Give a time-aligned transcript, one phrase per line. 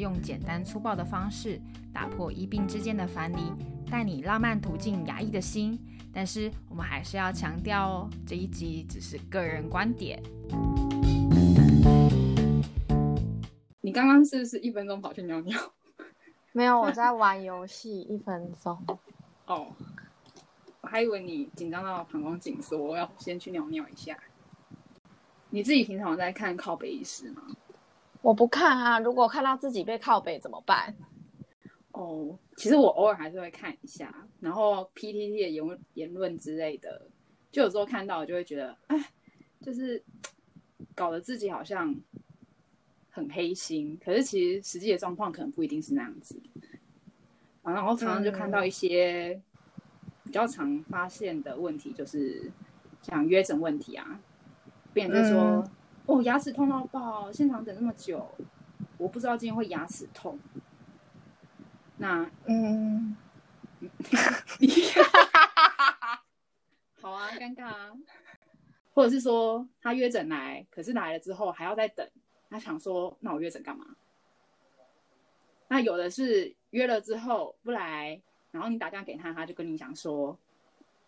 [0.00, 1.60] 用简单粗暴的方式
[1.92, 3.52] 打破医病之间的藩篱，
[3.90, 5.78] 带你浪漫途径牙医的心。
[6.12, 10.20] 但是我们还是要强调哦，这一集只是个人观点。
[13.80, 15.56] 你刚刚是不是一分钟跑去尿尿？
[16.52, 18.00] 没有，我在玩游戏。
[18.00, 18.76] 一分钟。
[19.46, 19.68] 哦，
[20.80, 24.18] 我还以为你紧张到膀胱紧缩，我要先去尿尿一下。
[25.50, 27.42] 你自己平常在看靠北医师吗？
[28.22, 30.94] 我不看啊，如果看到自己被靠背怎么办？
[31.92, 37.08] 哦，其实我偶尔还是会看一下，然后 PTT 的言言论之类的，
[37.50, 39.12] 就有时候看到就会觉得，哎，
[39.60, 40.02] 就是
[40.94, 41.94] 搞得自己好像
[43.10, 46.40] 很黑心，可是其实实际的状况可能不一定是那样子。
[47.62, 49.38] 啊，然后常常就看到一些
[50.24, 52.50] 比较常发现的问题，就是
[53.02, 54.20] 像约诊问题啊，
[54.94, 55.68] 病人就说，
[56.06, 58.30] 哦，牙齿痛到爆，现场等那么久，
[58.98, 60.38] 我不知道今天会牙齿痛。
[61.96, 63.16] 那嗯，
[67.00, 67.92] 好啊，尴尬啊，
[68.94, 72.08] 或者是说他约诊来，可是来了之后还要再等，
[72.48, 73.84] 他想说那我约诊干嘛？
[75.68, 78.20] 那有的是约了之后不来，
[78.50, 80.36] 然后你打电话给他，他就跟你讲说，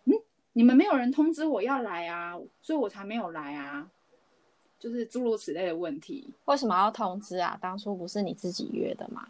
[0.05, 0.13] 嗯，
[0.53, 3.91] 你们没有人通知我要来啊，所以我才没有来啊，
[4.83, 6.29] 就是诸如此类的问题。
[6.47, 7.57] 为什么要通知啊？
[7.61, 9.29] 当初不是你自己约的吗？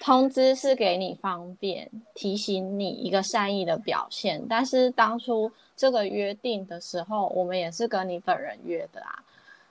[0.00, 4.44] 通知是给你方便，提醒你一个善意的表现。
[4.48, 9.24] 但是当初这个约定的时候，我们也是跟你本人约的啊。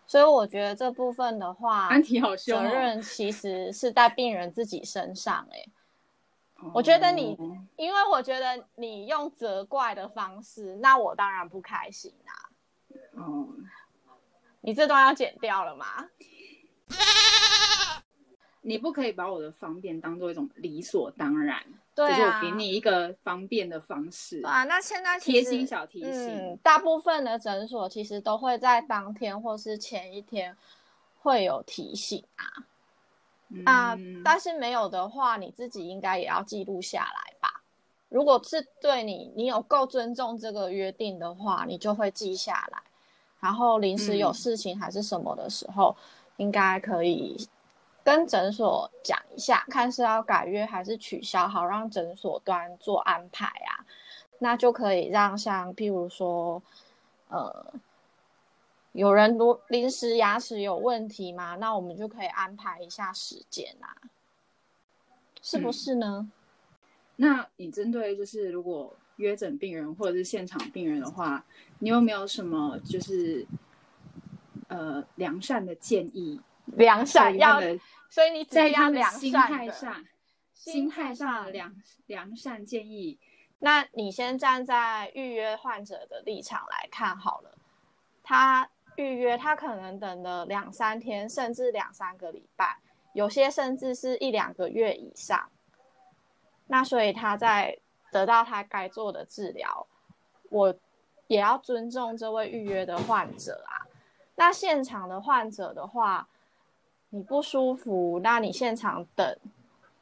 [0.05, 5.45] 所以我觉得这部分的话，安提好责任其实是在病人自己身上。
[5.51, 5.65] 哎，
[6.73, 7.38] 我觉得你，
[7.75, 12.47] 因为我觉得你用责怪的方式，那我当然不开心啊。
[13.17, 13.47] 哦，
[14.61, 15.85] 你这段要剪掉了吗？
[18.61, 21.63] 你不可以把我的方便当做一种理所当然，
[21.95, 24.41] 对就是我给你一个方便的方式。
[24.45, 30.57] 啊，那现在贴心小提醒，大部分的诊所其实都会在当天或是前一天
[31.22, 32.45] 会有提醒啊。
[33.66, 37.63] 啊，但是没有的话，你自己应该也要记录下来吧。
[38.09, 42.83] 如果是对你，你有够尊重这个约定的话，你就会记下来。
[43.40, 45.96] 然后临时有事情还是什么的时候，
[46.38, 47.48] 应该可以。
[48.03, 53.84] 跟诊所讲一下，看是要改约还是取消，好让诊所端做安排啊。
[54.40, 56.64] 那就可以让像譬如说，
[57.28, 57.74] 呃，
[58.94, 63.92] 有人如临时牙齿有问题嘛，那我们就可以安排一下时间啊，
[65.42, 66.31] 是不是呢？
[67.18, 71.45] 那你针对就是如果约诊病人或者是现场病人的话，
[71.79, 73.45] 你有没有什么就是
[74.67, 76.41] 呃良善的建议？
[76.66, 77.59] 良善要。
[78.09, 80.06] 所以你在他的心态上，
[80.53, 81.75] 心态上良
[82.06, 83.19] 良善建议。
[83.59, 87.57] 那你先站在预约患者的立场来看好了，
[88.23, 92.77] 他预约他可能等了两三天，甚至两三个礼拜，
[93.13, 95.50] 有些甚至是一两个月以上。
[96.67, 97.79] 那所以他在
[98.12, 99.88] 得到他该做的治疗，
[100.50, 100.75] 我
[101.28, 103.88] 也要尊重这位预约的患者啊。
[104.35, 106.28] 那现场的患者的话。
[107.09, 109.38] 你不舒服，那你现场等。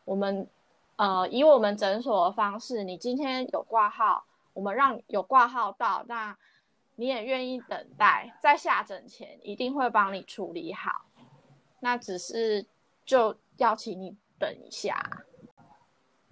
[0.06, 0.48] 我们
[0.96, 6.36] 呃，以我们诊所的方式，你今天有挂号，我们让有挂号到，那
[6.96, 11.06] 你也愿意等待，在下诊前一定会帮你处理好。
[11.80, 12.66] 那只是
[13.06, 15.00] 就要请你等一下。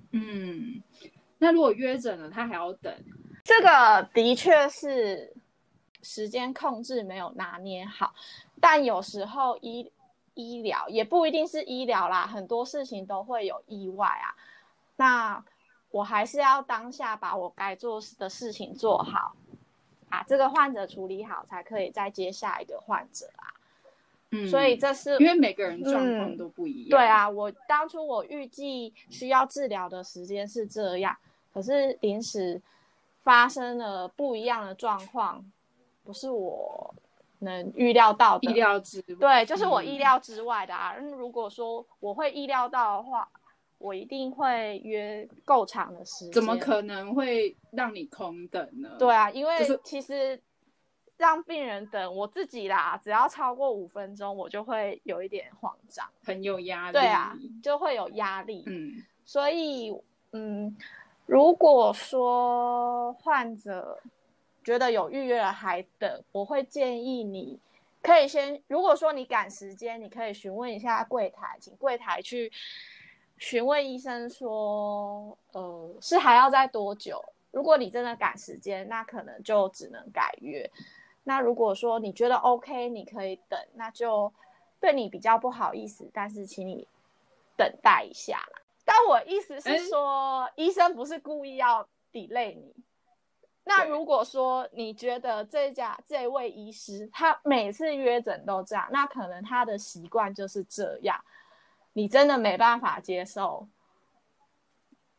[0.09, 0.81] 嗯，
[1.43, 2.91] 那如果约诊了，他还要等，
[3.43, 5.35] 这个的确是
[6.01, 8.15] 时间控制没有拿捏好，
[8.59, 9.91] 但有时候医。
[10.35, 14.33] 医疗也不一定是医疗啦，很多事情都会有意外啊。
[14.95, 15.45] 那
[15.91, 19.35] 我还是要当下把我该做的事情做好，
[20.09, 23.53] 把这个患者处理好，才可以再接下一个患者啊。
[24.31, 26.99] 嗯，所以这是因为每个人状况都不一样。
[26.99, 31.15] 对啊，我当初我预计需要治疗的时间是这样，
[31.53, 32.61] 可是临时
[33.21, 35.45] 发生了不一样的状况，
[36.03, 36.93] 不是我。
[37.39, 40.95] 能预料到的，意料之对，就是我意料之外的啊。
[40.95, 43.27] 如果说我会意料到的话，
[43.79, 46.31] 我一定会约够长的时间。
[46.31, 48.95] 怎么可能会让你空等呢？
[48.97, 50.41] 对啊，因为其实
[51.17, 56.93] 让病人等我自己啦，只要超过五分钟，我就会有一点慌张，很有压力。
[56.93, 58.63] 对啊，就会有压力。
[58.67, 59.93] 嗯，所以
[60.31, 60.73] 嗯，
[61.25, 63.99] 如果说患者。
[64.65, 67.59] 觉得有预约了还等，我会建议你
[68.01, 72.49] 可以先，如果说你赶时间，你可以询问一下柜台，请柜台去
[73.37, 77.21] 询问医生说，呃，是还要再多久？
[77.51, 80.71] 如果你真的赶时间，那可能就只能改约。
[81.25, 84.31] 那如果说你觉得 OK，你可以等，那就
[84.79, 86.87] 对你比较不好意思，但是请你
[87.57, 88.61] 等待一下啦。
[88.85, 92.75] 但我意思是说，医生不是故意要 delay 你。
[93.65, 101.23] 那如果说你觉得这家这位医师他每次约诊都这样，那可能他的习惯就是这样，
[101.93, 103.67] 你真的没办法接受。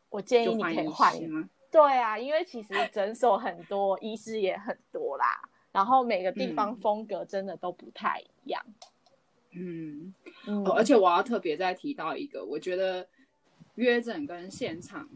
[0.09, 1.49] 我建议你可以换吗？
[1.71, 5.49] 对啊，因为其实诊所很多，医师也很多啦。
[5.71, 8.65] 然后每个地方风格真的都不太一样，
[9.51, 10.13] 嗯，
[10.73, 13.05] 而且我要特别再提到一个，我觉得
[13.75, 15.07] 约诊跟现场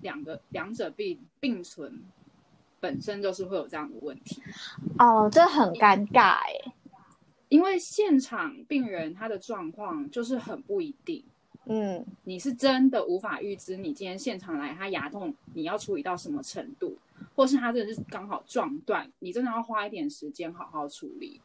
[0.00, 2.02] 两个两者并并存，
[2.80, 4.42] 本身就是会有这样的问题。
[4.98, 6.72] 哦，这很尴尬哎，
[7.48, 11.24] 因为现场病人他的状况就是很不一定。
[11.68, 16.96] 嗯，你是真的无法预知你今天现场来他牙痛，你要处理到什么程度，
[17.34, 21.40] 或是他真的是刚好撞断，你真的要花一点时间好好处理。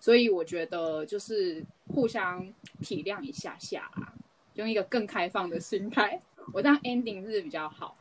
[0.00, 4.12] 所以我觉得就是互相体谅一下下啦，
[4.56, 6.20] 用一个更开放的心态，
[6.52, 7.96] 我这样 ending 是比较好，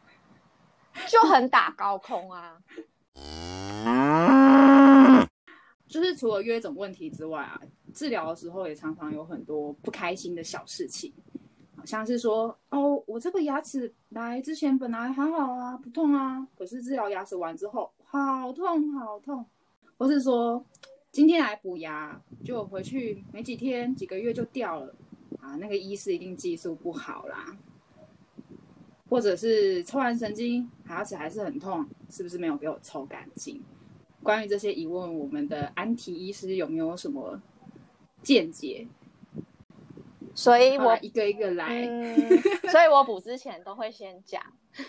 [1.08, 2.58] 就很打高空啊。
[5.88, 7.62] 就是除了约诊问题之外啊，
[7.94, 11.14] 治疗的时候也常常有很多不开心的小事情，
[11.78, 19.46] 好像是说哦，我这个牙齿来之前本来还好啊，不痛啊，可是治疗牙齿完之后好痛好痛，
[19.98, 20.64] 或是说
[21.12, 24.94] 今天来补牙，就回去没几天几个月就掉了
[25.46, 27.56] 啊，那个医师一定技术不好啦，
[29.08, 33.62] 或者是抽完神经牙齿还是很痛，是不是没有给我抽干净？
[34.24, 37.40] 关于这些疑问，我们的安提医师有没有什么
[38.24, 38.88] 见解？
[40.34, 41.86] 所以我一个一个来，
[42.72, 44.42] 所以我补之前都会先讲，
[44.74, 44.88] 就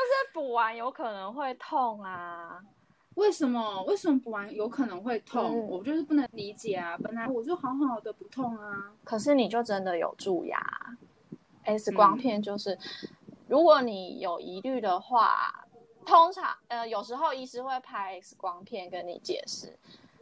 [0.00, 2.64] 是补完有可能会痛啊。
[3.16, 3.82] 为什么？
[3.82, 5.68] 为什么补完有可能会痛？
[5.68, 6.96] 我就是不能理解啊！
[7.02, 10.58] 本来我就好好的不痛啊，可是你就真的有蛀牙
[11.64, 12.78] ？X 光片就是，
[13.48, 15.62] 如果你有疑虑的话。
[16.08, 19.76] 通常，呃，有时候医师会拍 X 光片跟你解释，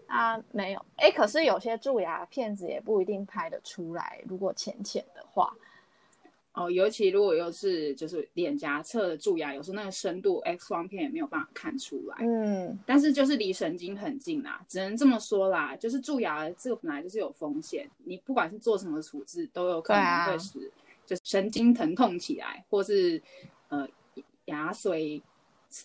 [0.06, 5.54] 啊，没有，哎，可是有些蛀牙片子也不一定拍得出来，如果浅浅的话，
[6.54, 20.72] 哦，尤其如果又是就是脸颊侧的蛀牙，有时候那个深度 X 光片也没有办法看出来，嗯，但是就是离神经很近啦，只能这么说啦，就是蛀牙这个本来就是有风险，你不管是做什么处置，都有可能会使
[21.04, 23.20] 就神经疼痛起来，或是
[23.68, 23.86] 呃
[24.46, 25.20] 牙髓。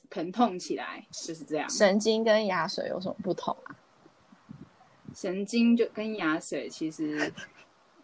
[0.08, 1.68] 疼痛起来就是这样。
[1.68, 3.76] 神经跟牙髓有什么不同啊？
[5.16, 7.34] 神经就跟牙髓，其实，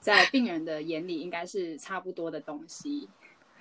[0.06, 3.10] 在病人的眼里应该是差不多的东西。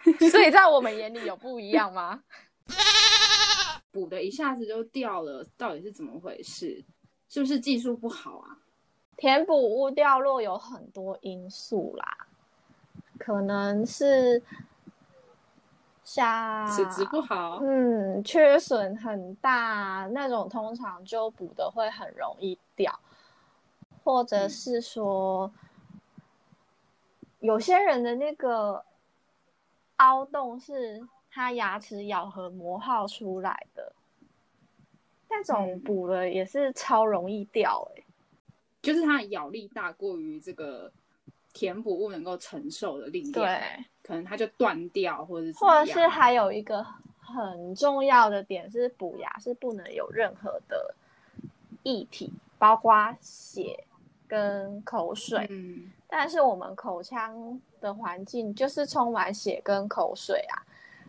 [0.30, 2.22] 所以在我们眼里有不一样吗？
[3.90, 6.84] 补的一下子就掉了，到底是怎么回事？
[7.30, 8.58] 是不是技术不好啊？
[9.16, 12.14] 填补物掉落有很多因素啦，
[13.18, 14.42] 可能是。
[16.06, 23.00] 像齿质不好，嗯，缺损很大那种，通常就补的会很容易掉，
[24.04, 25.50] 或者是说，
[27.44, 28.82] 有些人的那个
[29.96, 33.92] 凹洞是他牙齿咬合磨耗出来的，
[35.28, 38.02] 那种补了也是超容易掉，哎，
[38.80, 40.90] 就是它的咬力大过于这个。
[41.56, 46.84] 填补物能够承受的力量，对，可能它就断掉，或者是或者是还有一个
[47.20, 50.92] 很重要的点是补牙是不能有任何的
[51.84, 53.84] 液体，包括血
[54.26, 55.46] 跟口水。
[55.48, 60.62] 嗯，但是我们口腔的环境就是充满血跟口水啊，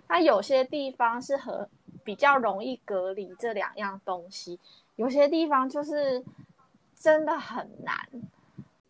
[0.08, 1.70] 它有些地方是和
[2.04, 4.60] 比较容易隔离这两样东西，
[4.96, 6.24] 有些地方就是
[6.96, 7.96] 真的很难。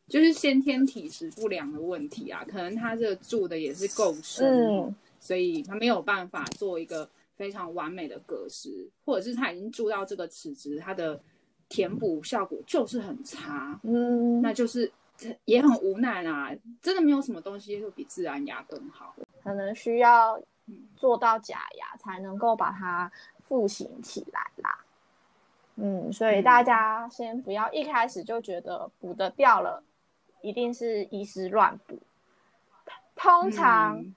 [0.08, 11.20] 就是先天体质不良的问题啊，可能他这个住的也是够深，所以他没有办法做一个非常完美的格式，或者是他已经住到这个齿质，它的
[11.68, 14.90] 填补效果就是很差，嗯，那就是
[15.46, 20.40] 也很无奈啊，真的没有什么东西会比自然牙更好，可能需要
[20.96, 23.12] 做到假牙才能够把它
[23.48, 24.80] 复形起来啦，
[25.76, 29.84] 嗯，所以大家先不要一开始就觉得补的掉了。
[30.42, 31.98] 一定是医师乱补，
[33.16, 34.14] 通常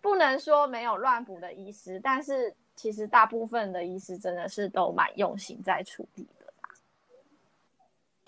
[0.00, 6.24] 不能说没有乱补的医师，但是其实大部分的医师真的是都蛮用心在处理。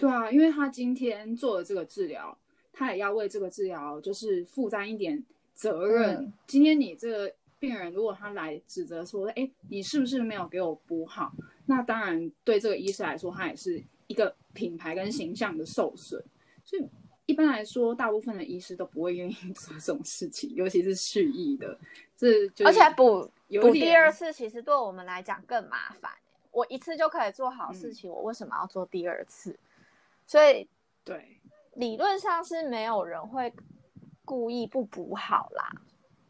[0.01, 2.35] 对啊，因为他今天做了这个治疗，
[2.73, 5.23] 他也要为这个治疗就是负担一点
[5.55, 6.17] 责任。
[6.17, 11.31] 嗯今天你这个病人如果他来指责说，哎，你是不是没有给我补好？
[11.67, 16.25] 那当然对这个医师来说，他也是一个品牌跟形象的受损。
[16.65, 16.89] 所以
[17.27, 21.79] 一般来说，大部分的医师都不会愿意 做这种事情，尤其是蓄意的。
[22.17, 23.31] 这就是而且补
[23.61, 26.11] 补第二次，其实对我们来讲更麻烦。
[26.53, 29.55] 我一次就可以做好事情，我为什么要做第二次？
[30.31, 30.69] 所以
[31.03, 31.41] 对，
[31.75, 33.53] 理论上是没有人会
[34.25, 35.73] 故意不补好啦。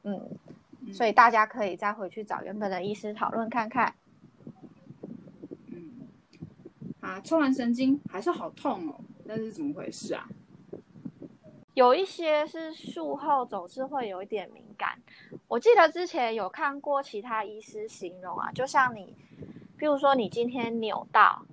[0.04, 0.38] 嗯，
[0.80, 3.94] 嗯所以大家可以再回去找原本的医师讨论看看。
[5.66, 6.08] 嗯，
[7.00, 10.26] 啊，抽完神经还是好痛哦，那是怎么回事啊？
[11.74, 14.98] 有一些是术后总是会有一点敏感。
[15.46, 19.14] 我记得之前有看过其他医师形容啊，就像你，
[19.76, 21.44] 比如说你今天扭到，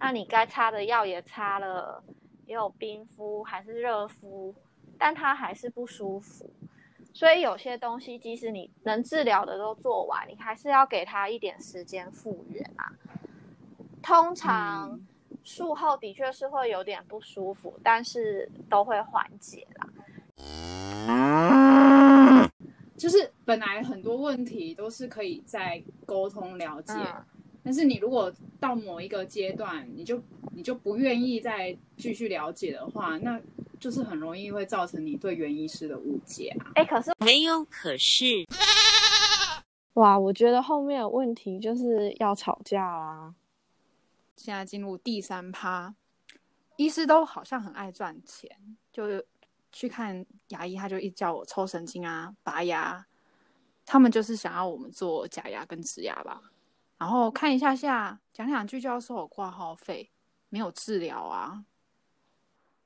[0.00, 2.02] 那你该擦的药也擦了，
[2.46, 4.54] 也有冰敷还是热敷，
[4.98, 6.50] 但它还是不舒服。
[7.12, 12.90] 所以有些东西，即使你能治疗的都做完，你还是要给他一点时间复原啊。
[14.02, 15.06] 通常嗯
[15.44, 19.86] 术后的确是会有点不舒服，但是都会缓解啦。
[22.96, 27.24] 就是本来很多问题都是可以再沟通了解，嗯
[27.62, 33.40] 但是你如果到某一个阶段，你就你就不愿意再继续了解的话，那
[33.78, 36.72] 就是很容易会造成你对原医师的误解啊。
[36.74, 38.26] 哎，可是没有可是。
[39.94, 43.34] 哇，我觉得后面的问题就是要吵架啦。
[44.36, 45.94] 现在进入第三趴，
[46.76, 48.50] 医师都好像很爱赚钱，
[48.90, 49.22] 就
[49.70, 53.04] 去看牙医，他就一直叫我抽神经啊、拔牙，
[53.84, 56.40] 他们就是想要我们做假牙跟植牙吧。
[57.00, 60.10] 然后看一下下，讲两句就要收我挂号费，
[60.50, 61.64] 没有治疗啊，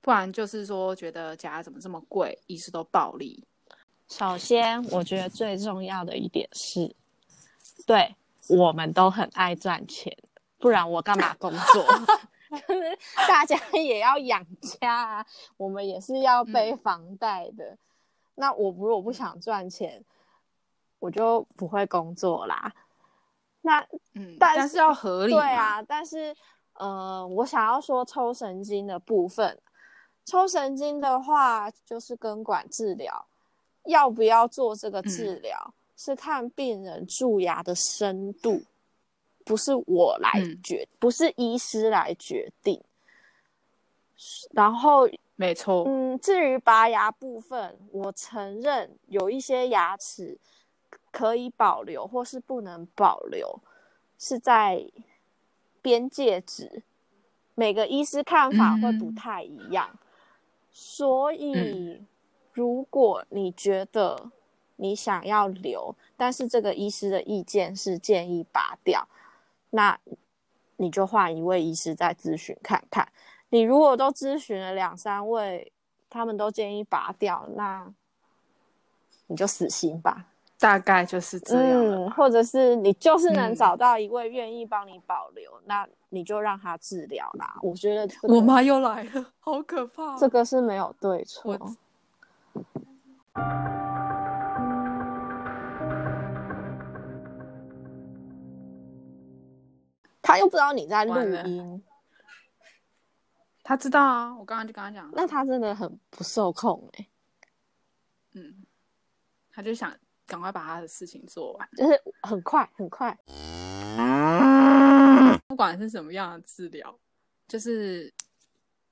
[0.00, 3.44] 不然就是说觉得假怎么这么贵，医师都暴利。
[4.08, 6.94] 首先，我觉得最重要的一点是，
[7.86, 8.14] 对
[8.48, 10.16] 我们都很爱赚钱，
[10.58, 11.84] 不然我干嘛工作？
[12.68, 17.76] 就是大家也要养家啊，我们也是要背房贷的。
[18.36, 20.04] 那我如果不想赚钱，
[21.00, 22.72] 我就不会工作啦。
[23.64, 23.80] 那
[24.14, 25.32] 嗯，但是要合理。
[25.32, 26.34] 对，啊，但是
[26.74, 29.58] 呃，我想要说抽神经的部分，
[30.26, 33.26] 抽神经的话就是根管治疗，
[33.84, 38.62] 要不要做这个治疗、是看病人蛀牙的深度，
[39.44, 42.82] 不是我来嗯决，不是医师来决定。
[44.52, 45.84] 然后没错。
[45.86, 50.38] 嗯，至于拔牙部分，我承认有一些牙齿
[51.14, 53.60] 可以保留或是不能保留，
[54.18, 54.84] 是在
[55.80, 56.82] 边界值，
[57.54, 59.96] 每个医师看法会不嗯太一样。
[60.72, 62.06] 所以，嗯
[62.52, 64.32] 如果你觉得
[64.74, 69.06] 你想要留，但是这个医师的意见是建议拔掉，
[69.70, 69.96] 那
[70.76, 73.08] 你就换一位医师再咨询看看。
[73.50, 75.70] 你如果都咨询了两三位，
[76.10, 77.92] 他们都建议拔掉，那
[79.28, 80.26] 你就死心吧。
[80.58, 81.84] 大概就是这样。
[81.84, 87.58] 嗯，或者是你就是能嗯找到一位愿意帮你保留，那你就让他治疗啦。
[87.62, 90.16] 我觉得、这个、我妈又来了，好可怕。
[90.16, 91.58] 这个是没有对错。
[100.22, 101.14] 他又不知道你在录
[101.46, 101.84] 音，
[103.62, 107.06] 他知道啊，我刚刚就跟他讲，那他真的很不受控哎、
[108.32, 108.64] 嗯，
[109.52, 109.94] 他就想
[110.26, 113.16] 赶快把他的事情做完，就是很快很快。
[115.46, 116.98] 不管是什么样的治疗，
[117.46, 118.12] 就是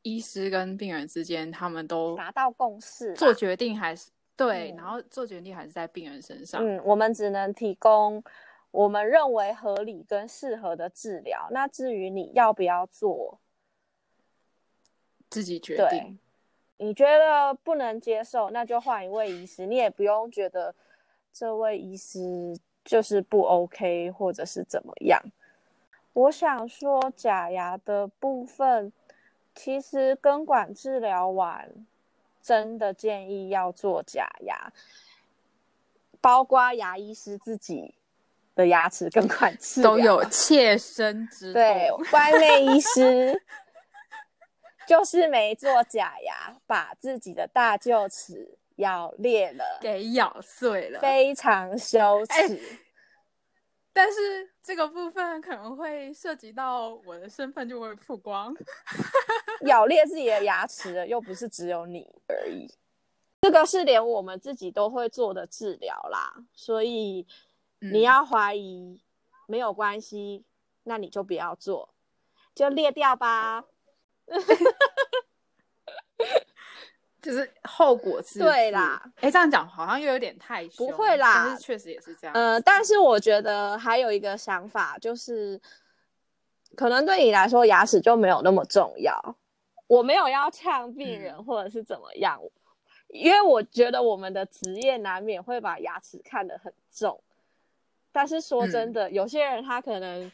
[0.03, 6.65] 医师跟病人之间，他们都达到共识，做决定还是对，嗯然后做决定还是在病人身上。
[6.65, 8.23] 嗯，我们只能提供
[8.71, 11.49] 我们认为合理跟适合的治疗。
[11.51, 13.41] 那至于你要不要做，
[15.29, 16.19] 自己决定。
[16.79, 19.67] 你觉得不能接受，那就换一位医师。
[19.67, 20.75] 你也不用觉得
[21.33, 25.21] 这位医师就是不 OK，或者是怎么样。
[26.13, 28.93] 我想说，假牙的部分，
[29.55, 31.71] 其实根管治疗完，
[32.43, 34.73] 真的建议要做假牙，
[36.21, 37.95] 包括牙医师自己
[38.55, 41.55] 的牙齿根管治疗都有切身之痛。
[41.55, 43.43] 对，外面医师
[44.87, 51.01] 就是没做假牙，把自己的大臼齿咬裂了，给咬碎了。
[51.01, 52.33] 非常羞耻。
[52.33, 52.59] 哎
[53.95, 58.57] 但是这个部分可能会涉及到我的身份就会曝光。
[59.67, 62.67] 咬裂自己的牙齿的又不是只有你而已，
[63.43, 66.43] 这个是连我们自己都会做的治疗啦。
[66.55, 67.27] 所以
[67.81, 68.99] 你要怀疑
[69.47, 70.47] 没有关系，
[70.85, 71.93] 那你就不要做，
[72.55, 73.67] 就裂掉吧。
[77.23, 82.35] 就是后果自对啦，哎，这样讲好像又有点太不会啦，但是确实也是这样。
[82.35, 85.61] 呃，但是我觉得还有一个想法，就是
[86.75, 89.37] 可能对你来说牙齿就没有那么重要。
[89.87, 92.41] 我没有要呛病人或者是怎么样，
[93.09, 97.23] 因为我觉得我们的职业难免会把牙齿看得很重。
[98.11, 100.33] 但是说真的，有些人他可能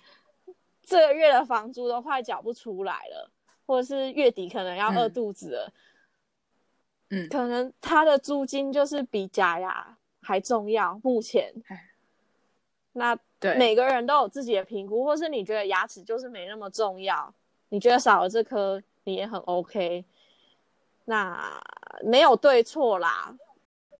[0.82, 3.30] 这个月的房租都快缴不出来了，
[3.66, 5.66] 或者是月底可能要饿肚子了。
[5.66, 5.82] 嗯，
[7.30, 11.00] 可能他的租金就是比假牙还重要。
[11.02, 11.54] 目前，
[12.92, 17.32] 那对每个人都有自己的评估，或是你觉得牙齿就是没那么重要，
[17.70, 20.04] 你觉得少了这颗你也很 OK，
[21.06, 21.58] 那
[22.02, 23.34] 没有对错啦。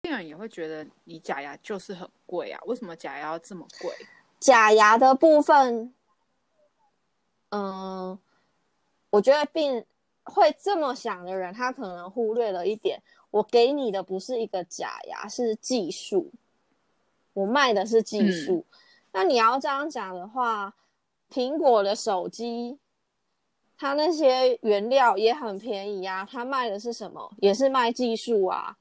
[0.03, 3.91] 病人也会觉得你假牙就是很贵啊，为什么假牙要这么贵？
[4.39, 5.95] 假牙的部分，
[7.49, 8.19] 嗯，
[9.09, 9.85] 我觉得病。
[10.29, 16.31] 会这么想的人，他可能忽略了一点：我给你的不是一个假牙，是技术。
[17.33, 18.65] 我卖的是技术。
[19.13, 20.75] 那你要这样讲的话，
[21.31, 22.79] 苹果的手机，
[23.77, 27.33] 它那些原料也很便宜啊，它卖的是什么？
[27.39, 28.77] 也是卖技术啊。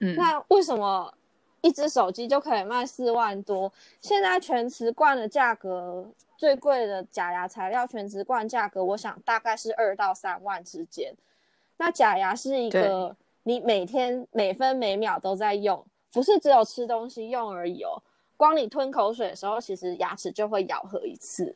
[0.00, 1.14] 嗯，那为什么
[1.62, 3.72] 一只手机就可以卖四万多？
[4.00, 6.12] 现在全瓷冠的价格。
[6.36, 11.14] 最贵的假牙材料全瓷冠价格，我想大概是二到三万之间。
[11.76, 18.02] 那假牙是一个你每天每分每秒都在用，不是只有吃东西用而已哦。
[18.36, 21.54] 光你吞口水的时候，其实牙齿就会咬合一次，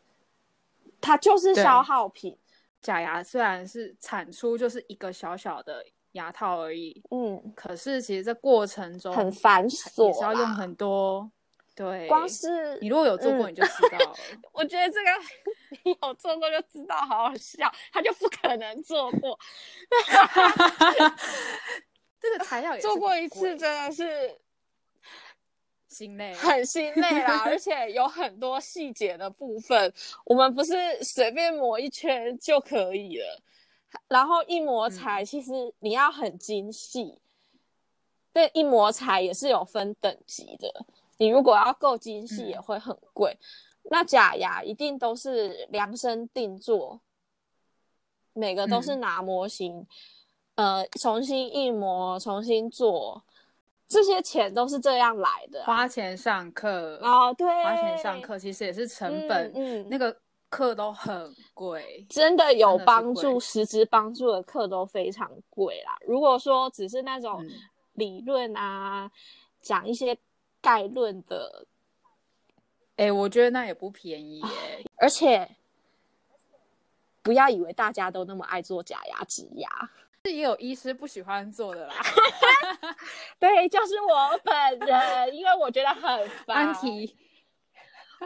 [1.00, 2.38] 它就是消耗品。
[2.80, 5.84] 假牙虽然是产出就是一个小小的
[6.16, 11.30] 牙套而已，嗯，可是其实这过程中很繁琐，也是要用很多。
[11.76, 14.14] 对，光是你如果有做过，你就知道了。
[14.52, 15.10] 我觉得这个
[15.84, 17.70] 你有做过就知道，好好笑。
[17.92, 19.38] 他就不可能做过，
[22.18, 24.38] 这个材料 做过一次真的是
[25.88, 29.92] 心累，很心累啦，而且有很多细节的部分，
[30.24, 30.72] 我们不是
[31.04, 33.42] 随便抹一圈就可以了。
[34.08, 37.18] 然后一磨材，其实你要很精细，
[38.32, 40.86] 对，一磨材也是有分等级的。
[41.18, 43.38] 你如果要够精细，也会很贵。
[43.84, 47.00] 那假牙一定都是量身定做，
[48.32, 49.86] 每个都是拿模型，
[50.56, 53.22] 呃，重新一模，重新做，
[53.86, 55.62] 这些钱都是这样来的。
[55.64, 60.14] 花钱上课哦，对，花钱上课其实也是成本，嗯，那个
[60.48, 65.96] 课都很贵，真的有帮助，实质帮助的课都非常贵啦。
[66.06, 67.44] 如果说只是那种
[67.94, 69.10] 理论啊，
[69.60, 70.16] 讲一些。
[70.58, 71.64] 概论的，
[72.96, 74.84] 哎，我觉得那也不便宜耶。
[74.96, 75.48] 而且，
[77.22, 79.68] 不要以为大家都那么爱做假牙植牙，
[80.24, 81.94] 是也有医师不喜欢做的啦。
[83.38, 86.74] 对，就是我本人，因为我觉得很烦。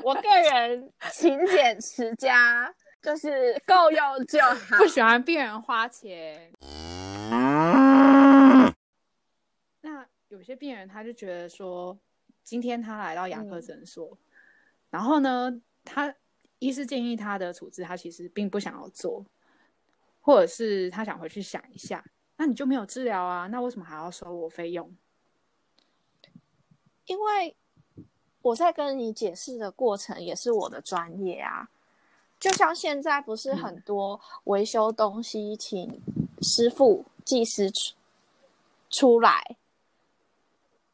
[0.02, 4.76] 我个人勤俭持家，就是够用就好。
[4.78, 6.52] 不喜欢病人花钱。
[9.80, 11.98] 那有些病人他就觉得说。
[12.42, 14.18] 今天他来到牙科诊所，
[14.88, 16.12] 然后呢，他
[16.58, 19.24] 医师建议他的处置，他其实并不想要做，
[20.20, 22.04] 或者是他想回去想一下。
[22.38, 23.46] 那你就没有治疗啊？
[23.48, 24.92] 那为什么还要收我费用？
[27.04, 27.56] 因为
[28.42, 31.68] 我在跟你解释的过程也是我的专业啊。
[32.38, 36.00] 就像现在不是很多维修东西，请
[36.42, 37.94] 师傅、技师出
[38.90, 39.56] 出来。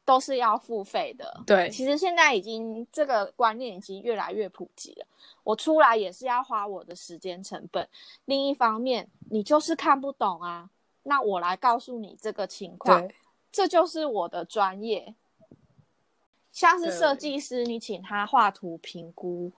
[0.07, 1.69] 都是要付费的，对。
[1.69, 5.05] 其实现在已经这个观念已经越来越普及了。
[5.43, 7.89] 我出来也是要花我的时间成本。
[8.25, 10.71] 另一方面，你就是看不懂啊，
[11.03, 13.11] 那我来告诉你这个情况，
[13.51, 15.13] 这就是我的专业。
[16.57, 19.53] 像是设计师，你请他画图评估，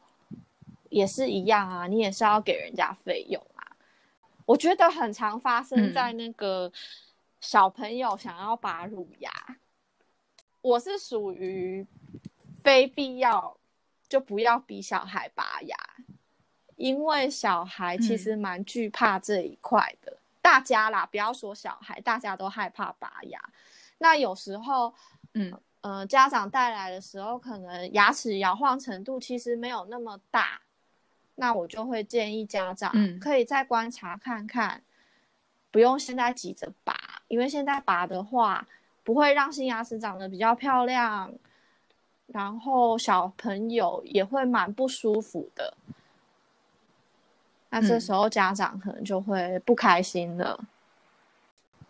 [0.88, 3.62] 也是一样啊，你也是要给人家费用啊。
[4.44, 6.72] 我觉得很常发生在那个
[7.40, 9.30] 小朋友想要拔乳牙。
[10.61, 11.87] 我是属于
[12.64, 13.56] 非必要
[14.08, 15.76] 就不要逼小孩拔牙，
[16.74, 20.18] 因为小孩其实蛮惧怕这一块的。
[20.42, 23.40] 大家啦，不要说小孩，大家都害怕拔牙。
[23.98, 24.92] 那有时候，
[25.34, 25.56] 嗯
[25.88, 30.61] 呃家长带来的时候，可能牙齿摇晃程度其实没有那么大，
[31.37, 34.83] 那我就会建议家长嗯可以再观察看看，
[35.70, 36.94] 不用现在急着拔，
[37.29, 38.66] 因为现在拔的话
[39.03, 41.33] 不会让新牙齿长得比较漂亮，
[42.27, 45.74] 然后小朋友也会蛮不舒服的。
[47.70, 50.62] 那这嗯时候家长可能就会不开心了。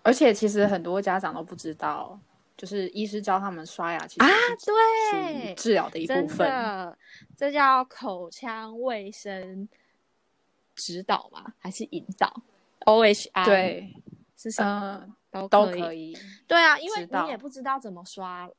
[0.04, 2.18] 而且其实很多家长都不知道，
[2.58, 6.46] 就是医师教他们刷牙，其实啊是属于对治疗的一部真分。
[6.46, 6.98] 的，
[7.36, 9.68] 这叫口腔卫生
[10.74, 11.54] 指导吗？
[11.60, 12.42] 还是引导
[12.80, 13.94] ？O H I 对，
[14.36, 15.00] 是什么？
[15.04, 16.18] 嗯、都都可可以。
[16.48, 18.50] 对啊，因为你也不知道怎么刷，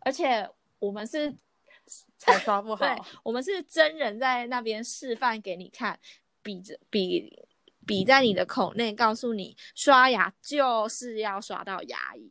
[0.00, 0.46] 而且
[0.78, 1.34] 我们是，
[2.18, 2.84] 才刷不好。
[2.84, 5.98] 对，我们是真人在那边示范给你看，
[6.42, 7.46] 比着比
[7.86, 12.30] 比在你的口内告诉你刷牙就是要刷到牙龈，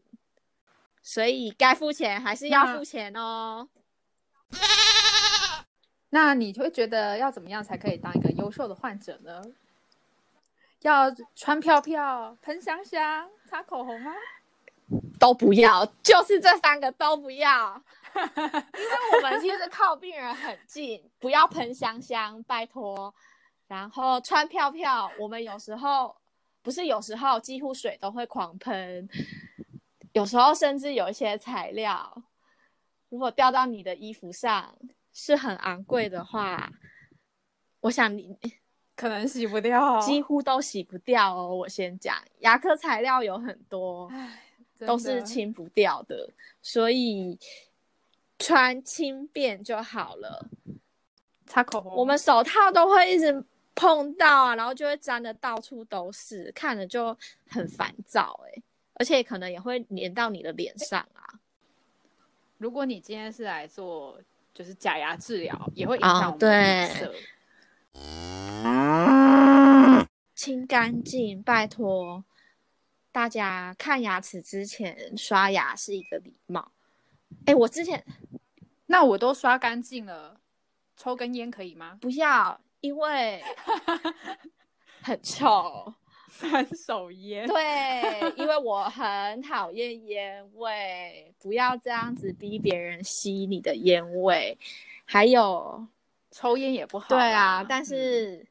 [1.02, 3.68] 所以该付钱还是要付钱哦。
[6.12, 9.42] 那你会觉得要怎么样才可以当一个优秀的患者呢？
[10.82, 14.12] 要穿票票、喷香香、擦口红吗？
[15.20, 17.80] 都不要，就是这三个都不要，
[18.16, 23.14] 因为我们其实靠病人很近，不要喷香香，拜托。
[23.68, 26.16] 然后穿票票，我们有时候
[26.64, 29.08] 不是有时候几乎水都会狂喷，
[30.14, 32.24] 有时候甚至有一些材料，
[33.10, 34.78] 如果掉到你的衣服上
[35.14, 36.72] 是很昂贵的话，
[37.82, 38.38] 我想你
[38.96, 41.56] 可能洗不掉，几乎都洗不掉哦。
[41.56, 44.12] 我先讲，牙科材料有很多。
[44.88, 47.38] 都是清不掉的，所以
[48.38, 50.50] 穿轻便就好了。
[51.46, 51.94] 擦口红。
[51.98, 53.44] 我们手套都会一直
[53.76, 57.18] 碰到啊，然后就会粘的到处都是，看着就
[57.50, 58.64] 很烦躁哎、
[59.00, 61.40] 而且可能也会粘到你的脸上啊。
[62.58, 64.22] 如果你今天是来做
[64.54, 67.16] 就是假牙治疗，也会影哦响我们的脸对色。
[70.36, 72.26] 清干净，拜托
[73.12, 76.74] 大家看牙齿之前刷牙是一个礼貌。
[77.46, 78.06] 哎，我之前
[78.88, 80.42] 那我都刷干净了，
[80.98, 81.98] 抽根烟可以吗？
[82.02, 83.42] 不要，因为
[85.02, 85.94] 很臭。
[86.30, 87.48] 三手烟。
[87.48, 94.58] 对，因为我很讨厌烟味，不要这样子逼别人吸你的烟味。
[95.06, 95.88] 还有，
[96.32, 97.10] 抽烟也不好啦。
[97.10, 98.48] 对啊，但嗯是、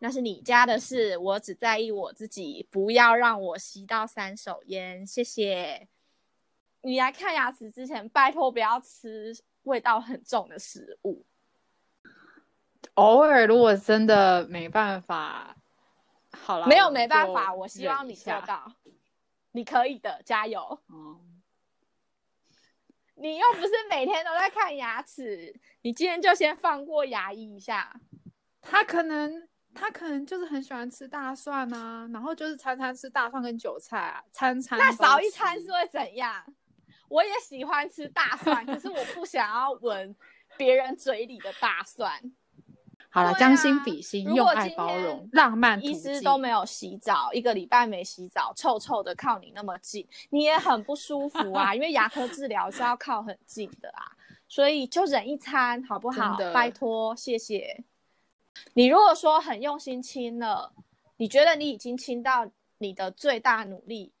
[0.00, 5.88] 那是你家的事，我只在意我自己，不要让我吸到三手烟，谢谢。
[6.82, 11.24] 你来看牙齿之前，拜托不要吃味道很重的食物。
[12.94, 15.56] 偶尔如果真的没办法，
[16.32, 18.32] 好了，没有没办法，我希望你做。
[18.42, 18.72] 到，
[19.52, 20.60] 你可以的，加油。
[20.88, 21.20] 哦，
[23.16, 28.00] 你又不是每天都在看牙齿，你今天就先放过牙医一下。
[28.62, 36.44] 他可能他可能就是很喜欢吃大蒜啊，然后就是餐餐吃大蒜跟韭菜啊，餐餐那少一餐是会怎样？
[37.08, 40.14] 我也喜欢吃大蒜，可是我不想要闻
[40.56, 42.20] 别人嘴里的大蒜。
[43.12, 51.74] 好了，将心比心，如用爱包容，浪漫医师都没有洗澡，一个礼拜没洗澡，臭臭的靠你那么近，你也很不舒服啊。
[51.74, 56.36] 因为牙科治疗是要靠很近的啊，所以就忍一餐好不好？
[56.36, 57.82] 的拜托，谢谢。
[58.74, 60.72] 你如果说很用心亲了，
[61.16, 64.12] 你觉得你已经亲到你的最大努力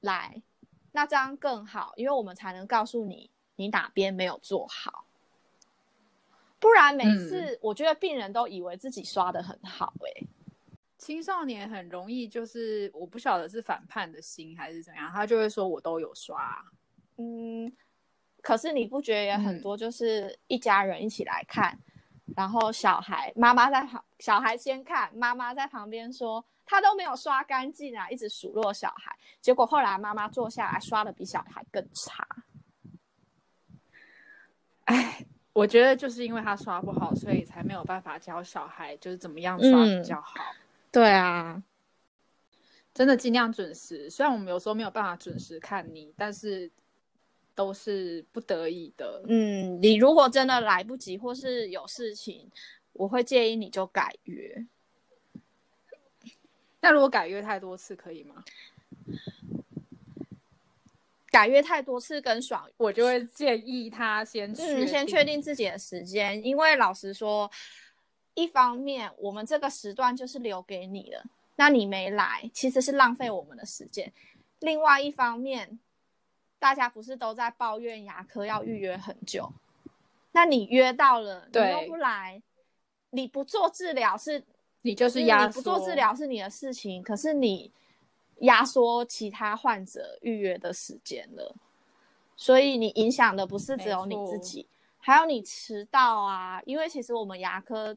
[0.00, 0.42] 来，
[0.90, 5.05] 那这样更好，因为我们才能告诉你你哪边没有做好。
[6.58, 7.16] 不然每嗯。
[7.28, 10.26] 次我觉得病人都以为自己刷的很好、欸，
[10.98, 16.40] 青少年很容易就是我不晓得是反叛的心还是怎样，他就会说我都有刷。
[16.40, 16.64] 啊，
[17.18, 17.70] 嗯，
[18.42, 19.62] 可是你不觉得也很嗯。
[19.62, 21.78] 多，就是一家人一起来看，
[22.34, 32.26] 然后小孩妈妈在旁，小孩先看，妈妈在旁边说他都没有刷干净啊，一直数落小孩，结果后来妈妈坐下来刷的比小孩更差。
[34.84, 40.34] 哎，我觉得就是因为他刷不好，所以才没有办法教小孩就是怎么样刷比较好。
[40.92, 41.62] 对啊，
[42.92, 46.70] 真的尽量准时，虽然我们有时候没有办法准时看你，但是
[47.54, 49.22] 都是不得已的。
[49.28, 52.50] 嗯，你如果真的来不及或是有事情，
[52.92, 54.66] 我会建议你就改约。
[56.82, 58.44] 那如果改约太多次可以吗？
[61.36, 65.36] 改约太多次跟爽我就会建议他先去嗯，先确定。
[65.42, 67.50] 自己的时间，因为老实说，
[68.32, 71.22] 一方面我们这个时段就是留给你了，
[71.56, 74.08] 那你没来，其实是浪费我们的时间；
[74.60, 75.78] 另外一方面，
[76.58, 79.52] 大家不是都在抱怨牙科要预约很久？
[80.32, 82.42] 那你约到了，你又不来，
[83.10, 84.42] 你不做治疗是
[84.82, 87.70] 你就就是压你不做治疗是你的事情，可是你
[88.40, 91.54] 压缩其他患者预约的时间了，
[92.36, 94.66] 所以你影响的不是只有你自己，
[94.98, 96.62] 还有你迟到啊。
[96.66, 97.96] 因为其实我们牙科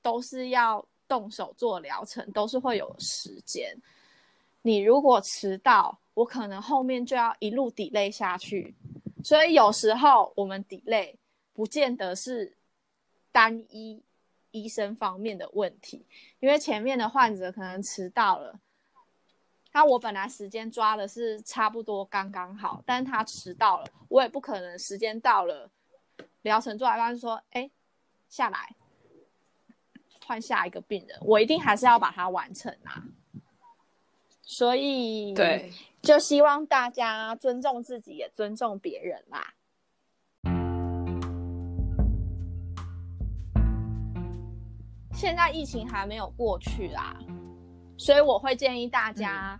[0.00, 3.76] 都是要动手做疗程，都是会有时间。
[4.62, 8.74] 你如果迟到，我可能后面就要一路 delay 下去，
[9.22, 11.14] 所以有时候我们 delay
[11.52, 12.56] 不见得是
[13.30, 14.02] 单一
[14.50, 16.06] 医生方面的问题，
[16.40, 18.58] 因为前面的患者可能迟到了，
[19.72, 25.70] 那我本来时间抓的是差不多刚刚好，但是他迟到了，我也不可能时间到了，
[26.42, 27.70] 疗程做完他就说，哎，
[28.28, 28.76] 下来
[30.26, 33.02] 换下一个病人，我一定还是要把它完成啊。
[34.42, 39.54] 所以，对，就希望大家尊重自己，也尊重别人啦。
[45.14, 47.16] 现在疫情还没有过去啦，
[48.02, 49.56] 所以我会建议大家，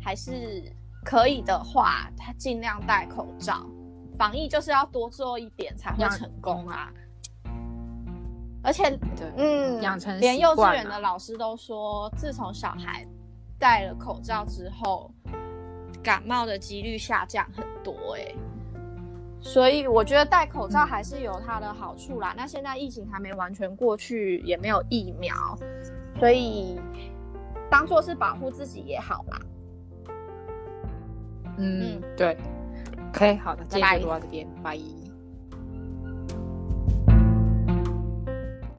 [0.00, 0.62] 还是
[1.04, 3.66] 可以的话，他尽量戴口罩。
[4.16, 6.88] 防疫就是要多做一点才会成功啊！
[8.62, 13.04] 而且，对，嗯，养成连幼稚园的老师都说，自从小孩
[13.58, 15.10] 戴了口罩之后，
[16.00, 18.36] 感冒的几率下降很多、欸。
[19.40, 22.34] 所以我觉得戴口罩还是有它的好处啦。
[22.36, 25.34] 那现在疫情还没完全过去，也没有疫苗，
[26.20, 26.78] 所以
[27.70, 29.40] 当做是保护自己也好啦。
[31.58, 32.36] 嗯，对。
[33.12, 34.78] OK，好的，今天就录到这边，拜。